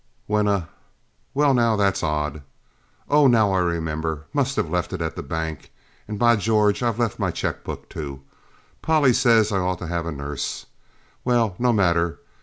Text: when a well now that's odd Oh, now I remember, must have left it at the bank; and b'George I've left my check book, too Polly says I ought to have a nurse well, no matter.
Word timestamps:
when 0.25 0.47
a 0.47 0.67
well 1.35 1.53
now 1.53 1.75
that's 1.75 2.01
odd 2.01 2.41
Oh, 3.07 3.27
now 3.27 3.51
I 3.51 3.59
remember, 3.59 4.25
must 4.33 4.55
have 4.55 4.67
left 4.67 4.93
it 4.93 4.99
at 5.03 5.15
the 5.15 5.21
bank; 5.21 5.71
and 6.07 6.17
b'George 6.19 6.81
I've 6.81 6.97
left 6.97 7.19
my 7.19 7.29
check 7.29 7.63
book, 7.63 7.87
too 7.87 8.23
Polly 8.81 9.13
says 9.13 9.51
I 9.51 9.59
ought 9.59 9.77
to 9.77 9.85
have 9.85 10.07
a 10.07 10.11
nurse 10.11 10.65
well, 11.23 11.53
no 11.59 11.71
matter. 11.71 12.17